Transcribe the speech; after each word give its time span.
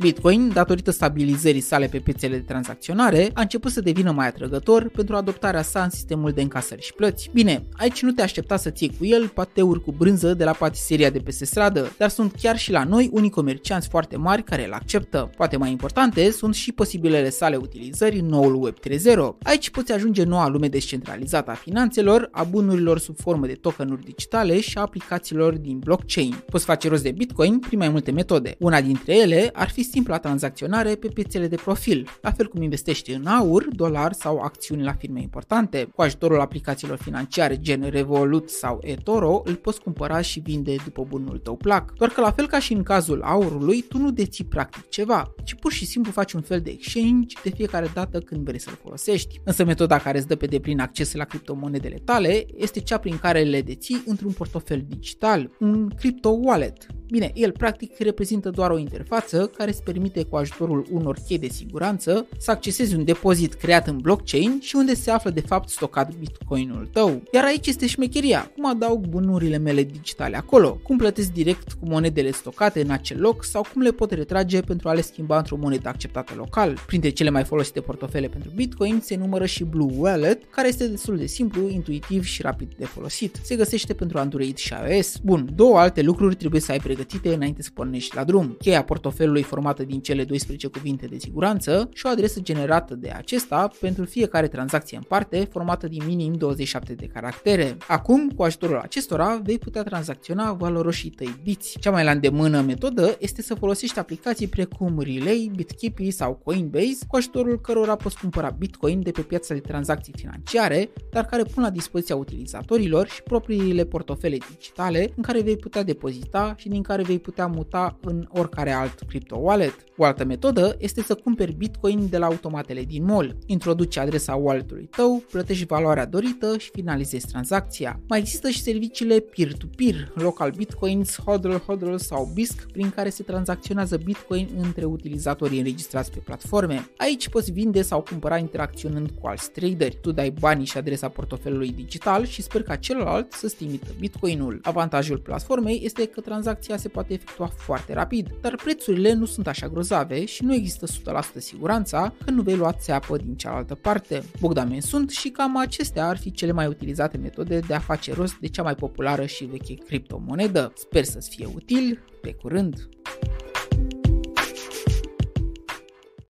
Bitcoin, 0.00 0.50
datorită 0.52 0.90
stabilizării 0.90 1.60
sale 1.60 1.86
pe 1.86 1.98
piețele 1.98 2.36
de 2.36 2.42
tranzacționare, 2.42 3.30
a 3.34 3.40
început 3.40 3.70
să 3.70 3.80
devină 3.80 4.10
mai 4.10 4.26
atrăgător 4.26 4.88
pentru 4.88 5.16
adoptarea 5.16 5.62
sa 5.62 5.82
în 5.82 5.90
sistemul 5.90 6.30
de 6.30 6.42
încasări 6.42 6.82
și 6.82 6.92
plăți. 6.92 7.30
Bine, 7.32 7.64
aici 7.72 8.02
nu 8.02 8.10
te 8.10 8.22
aștepta 8.22 8.56
să 8.56 8.70
ții 8.70 8.94
cu 8.98 9.04
el 9.04 9.28
pateuri 9.28 9.82
cu 9.82 9.92
brânză 9.92 10.34
de 10.34 10.44
la 10.44 10.52
patiseria 10.52 11.10
de 11.10 11.18
peste 11.18 11.44
stradă, 11.44 11.92
dar 11.98 12.08
sunt 12.08 12.34
chiar 12.40 12.58
și 12.58 12.70
la 12.70 12.84
noi 12.84 13.10
unii 13.12 13.30
comercianți 13.30 13.88
foarte 13.88 14.16
mari 14.16 14.42
care 14.42 14.66
îl 14.66 14.72
acceptă. 14.72 15.30
Poate 15.36 15.56
mai 15.56 15.70
importante 15.70 16.30
sunt 16.30 16.54
și 16.54 16.72
posibilele 16.72 17.30
sale 17.30 17.56
utilizări 17.56 18.18
în 18.18 18.26
noul 18.26 18.62
Web 18.62 18.74
3.0. 18.88 18.98
Aici 19.42 19.70
poți 19.70 19.92
ajunge 19.92 20.24
noua 20.24 20.48
lume 20.48 20.68
descentralizată 20.68 21.50
a 21.50 21.54
finanțelor, 21.54 22.28
a 22.32 22.44
bunurilor 22.44 22.98
sub 22.98 23.16
formă 23.18 23.46
de 23.46 23.52
tokenuri 23.52 24.04
digitale 24.04 24.60
și 24.60 24.78
a 24.78 24.80
aplicațiilor 24.80 25.56
din 25.56 25.78
blockchain. 25.78 26.42
Poți 26.50 26.64
face 26.64 26.88
rost 26.88 27.02
de 27.02 27.10
Bitcoin 27.10 27.58
prin 27.58 27.78
mai 27.78 27.88
multe 27.88 28.10
metode. 28.10 28.54
Una 28.58 28.80
dintre 28.80 29.16
ele 29.16 29.50
ar 29.52 29.68
fi 29.68 29.86
simpla 29.90 30.18
tranzacționare 30.18 30.94
pe 30.94 31.08
piețele 31.08 31.46
de 31.46 31.56
profil, 31.56 32.08
la 32.22 32.30
fel 32.30 32.46
cum 32.46 32.62
investești 32.62 33.12
în 33.12 33.26
aur, 33.26 33.66
dolar 33.70 34.12
sau 34.12 34.38
acțiuni 34.38 34.82
la 34.82 34.92
firme 34.92 35.20
importante. 35.20 35.88
Cu 35.94 36.02
ajutorul 36.02 36.40
aplicațiilor 36.40 36.96
financiare 36.96 37.58
gen 37.60 37.82
Revolut 37.90 38.50
sau 38.50 38.78
eToro, 38.82 39.42
îl 39.44 39.54
poți 39.54 39.80
cumpăra 39.80 40.20
și 40.20 40.40
vinde 40.40 40.74
după 40.84 41.06
bunul 41.08 41.38
tău 41.38 41.56
plac. 41.56 41.92
Doar 41.92 42.10
că 42.10 42.20
la 42.20 42.30
fel 42.30 42.46
ca 42.46 42.58
și 42.58 42.72
în 42.72 42.82
cazul 42.82 43.22
aurului, 43.22 43.82
tu 43.82 43.98
nu 43.98 44.10
deții 44.10 44.44
practic 44.44 44.88
ceva, 44.88 45.34
ci 45.44 45.54
pur 45.54 45.72
și 45.72 45.86
simplu 45.86 46.12
faci 46.12 46.32
un 46.32 46.40
fel 46.40 46.60
de 46.60 46.70
exchange 46.70 47.36
de 47.42 47.50
fiecare 47.50 47.90
dată 47.94 48.18
când 48.18 48.44
vrei 48.44 48.60
să-l 48.60 48.78
folosești. 48.82 49.40
Însă 49.44 49.64
metoda 49.64 49.98
care 49.98 50.18
îți 50.18 50.26
dă 50.26 50.36
pe 50.36 50.46
deplin 50.46 50.80
acces 50.80 51.14
la 51.14 51.24
criptomonedele 51.24 51.98
tale 52.04 52.46
este 52.56 52.80
cea 52.80 52.98
prin 52.98 53.18
care 53.18 53.42
le 53.42 53.62
deții 53.62 54.02
într-un 54.06 54.32
portofel 54.32 54.84
digital, 54.88 55.50
un 55.58 55.88
crypto 55.88 56.28
wallet, 56.28 56.86
Bine, 57.10 57.30
el 57.34 57.52
practic 57.52 57.98
reprezintă 57.98 58.50
doar 58.50 58.70
o 58.70 58.78
interfață 58.78 59.46
care 59.46 59.70
îți 59.78 59.86
permite 59.86 60.22
cu 60.24 60.36
ajutorul 60.36 60.86
unor 60.90 61.18
chei 61.26 61.38
de 61.38 61.48
siguranță 61.48 62.26
să 62.38 62.50
accesezi 62.50 62.94
un 62.94 63.04
depozit 63.04 63.54
creat 63.54 63.86
în 63.86 63.98
blockchain 63.98 64.58
și 64.60 64.76
unde 64.76 64.94
se 64.94 65.10
află 65.10 65.30
de 65.30 65.40
fapt 65.40 65.68
stocat 65.68 66.14
bitcoinul 66.14 66.88
tău. 66.92 67.22
Iar 67.32 67.44
aici 67.44 67.66
este 67.66 67.86
șmecheria, 67.86 68.50
cum 68.54 68.66
adaug 68.66 69.06
bunurile 69.06 69.58
mele 69.58 69.82
digitale 69.82 70.36
acolo, 70.36 70.80
cum 70.82 70.96
plătesc 70.96 71.32
direct 71.32 71.72
cu 71.72 71.88
monedele 71.88 72.30
stocate 72.30 72.80
în 72.80 72.90
acel 72.90 73.20
loc 73.20 73.44
sau 73.44 73.66
cum 73.72 73.82
le 73.82 73.90
pot 73.90 74.10
retrage 74.10 74.60
pentru 74.60 74.88
a 74.88 74.92
le 74.92 75.00
schimba 75.00 75.36
într-o 75.36 75.56
monedă 75.56 75.88
acceptată 75.88 76.34
local. 76.36 76.78
Printre 76.86 77.10
cele 77.10 77.30
mai 77.30 77.44
folosite 77.44 77.80
portofele 77.80 78.28
pentru 78.28 78.50
bitcoin 78.54 79.00
se 79.02 79.16
numără 79.16 79.46
și 79.46 79.64
Blue 79.64 79.92
Wallet, 79.96 80.42
care 80.50 80.68
este 80.68 80.88
destul 80.88 81.16
de 81.16 81.26
simplu, 81.26 81.68
intuitiv 81.68 82.24
și 82.24 82.42
rapid 82.42 82.72
de 82.78 82.84
folosit. 82.84 83.40
Se 83.42 83.56
găsește 83.56 83.94
pentru 83.94 84.18
Android 84.18 84.56
și 84.56 84.74
iOS. 84.88 85.16
Bun, 85.16 85.48
două 85.54 85.78
alte 85.78 86.02
lucruri 86.02 86.34
trebuie 86.34 86.60
să 86.60 86.72
ai 86.72 86.78
pregătite 86.78 87.34
înainte 87.34 87.62
să 87.62 87.70
pornești 87.74 88.14
la 88.14 88.24
drum. 88.24 88.56
Cheia 88.58 88.84
portofelului 88.84 89.42
formată 89.68 89.92
din 89.92 90.00
cele 90.00 90.24
12 90.24 90.66
cuvinte 90.66 91.06
de 91.06 91.18
siguranță 91.18 91.88
și 91.94 92.06
o 92.06 92.08
adresă 92.08 92.40
generată 92.40 92.94
de 92.94 93.10
acesta 93.10 93.68
pentru 93.80 94.04
fiecare 94.04 94.48
tranzacție 94.48 94.96
în 94.96 95.02
parte, 95.02 95.48
formată 95.50 95.88
din 95.88 96.02
minim 96.06 96.32
27 96.32 96.92
de 96.92 97.06
caractere. 97.06 97.76
Acum, 97.88 98.28
cu 98.28 98.42
ajutorul 98.42 98.78
acestora, 98.78 99.40
vei 99.42 99.58
putea 99.58 99.82
tranzacționa 99.82 100.52
valoroșii 100.52 101.10
tăi 101.10 101.40
biți. 101.42 101.78
Cea 101.80 101.90
mai 101.90 102.04
la 102.04 102.10
îndemână 102.10 102.60
metodă 102.60 103.16
este 103.18 103.42
să 103.42 103.54
folosești 103.54 103.98
aplicații 103.98 104.46
precum 104.46 105.00
Relay, 105.00 105.50
BitKeepi 105.54 106.10
sau 106.10 106.40
Coinbase, 106.44 106.98
cu 107.08 107.16
ajutorul 107.16 107.60
cărora 107.60 107.96
poți 107.96 108.18
cumpăra 108.18 108.50
Bitcoin 108.50 109.02
de 109.02 109.10
pe 109.10 109.20
piața 109.20 109.54
de 109.54 109.60
tranzacții 109.60 110.14
financiare, 110.16 110.90
dar 111.10 111.24
care 111.24 111.42
pun 111.42 111.62
la 111.62 111.70
dispoziția 111.70 112.16
utilizatorilor 112.16 113.08
și 113.08 113.22
propriile 113.22 113.84
portofele 113.84 114.36
digitale 114.50 115.12
în 115.16 115.22
care 115.22 115.40
vei 115.40 115.56
putea 115.56 115.82
depozita 115.82 116.54
și 116.56 116.68
din 116.68 116.82
care 116.82 117.02
vei 117.02 117.18
putea 117.18 117.46
muta 117.46 117.98
în 118.00 118.26
oricare 118.28 118.72
alt 118.72 118.98
crypto 119.08 119.36
wallet. 119.58 119.86
O 120.00 120.04
altă 120.04 120.24
metodă 120.24 120.76
este 120.78 121.02
să 121.02 121.14
cumperi 121.14 121.52
Bitcoin 121.52 122.08
de 122.10 122.18
la 122.18 122.26
automatele 122.26 122.82
din 122.82 123.04
mall. 123.04 123.36
Introduci 123.46 123.96
adresa 123.96 124.34
walletului 124.34 124.88
tău, 124.96 125.22
plătești 125.30 125.66
valoarea 125.66 126.06
dorită 126.06 126.58
și 126.58 126.70
finalizezi 126.72 127.26
tranzacția. 127.26 128.00
Mai 128.08 128.18
există 128.18 128.48
și 128.48 128.62
serviciile 128.62 129.18
peer-to-peer, 129.20 130.12
local 130.14 130.50
bitcoins, 130.50 131.18
hodl, 131.24 131.54
hodl 131.66 131.94
sau 131.96 132.30
BISC, 132.34 132.66
prin 132.72 132.90
care 132.90 133.08
se 133.08 133.22
tranzacționează 133.22 133.96
Bitcoin 133.96 134.48
între 134.58 134.84
utilizatorii 134.84 135.58
înregistrați 135.58 136.10
pe 136.10 136.18
platforme. 136.18 136.88
Aici 136.96 137.28
poți 137.28 137.52
vinde 137.52 137.82
sau 137.82 138.00
cumpăra 138.02 138.36
interacționând 138.36 139.10
cu 139.20 139.26
alți 139.26 139.50
traderi. 139.50 139.98
Tu 140.00 140.12
dai 140.12 140.30
banii 140.40 140.66
și 140.66 140.78
adresa 140.78 141.08
portofelului 141.08 141.72
digital 141.72 142.26
și 142.26 142.42
sper 142.42 142.62
ca 142.62 142.76
celălalt 142.76 143.32
să-ți 143.32 143.56
trimită 143.56 143.86
Bitcoinul. 143.98 144.60
Avantajul 144.62 145.18
platformei 145.18 145.80
este 145.84 146.06
că 146.06 146.20
tranzacția 146.20 146.76
se 146.76 146.88
poate 146.88 147.12
efectua 147.12 147.46
foarte 147.46 147.92
rapid, 147.92 148.28
dar 148.40 148.54
prețurile 148.54 149.12
nu 149.12 149.24
sunt 149.24 149.47
așa 149.48 149.68
grozave 149.68 150.24
și 150.24 150.44
nu 150.44 150.54
există 150.54 150.86
100% 150.86 151.22
siguranța 151.36 152.14
că 152.24 152.30
nu 152.30 152.42
vei 152.42 152.56
lua 152.56 152.72
țeapă 152.72 153.16
din 153.16 153.34
cealaltă 153.34 153.74
parte. 153.74 154.22
Bogdamen 154.40 154.80
sunt 154.80 155.10
și 155.10 155.28
cam 155.28 155.56
acestea 155.56 156.08
ar 156.08 156.16
fi 156.16 156.30
cele 156.30 156.52
mai 156.52 156.66
utilizate 156.66 157.16
metode 157.16 157.58
de 157.58 157.74
a 157.74 157.78
face 157.78 158.14
rost 158.14 158.36
de 158.40 158.48
cea 158.48 158.62
mai 158.62 158.74
populară 158.74 159.26
și 159.26 159.44
veche 159.44 159.74
criptomonedă. 159.74 160.72
Sper 160.76 161.04
să-ți 161.04 161.30
fie 161.30 161.48
util, 161.54 162.04
pe 162.20 162.34
curând! 162.34 162.97